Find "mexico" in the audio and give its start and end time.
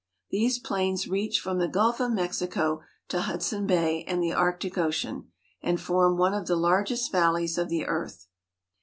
2.09-2.81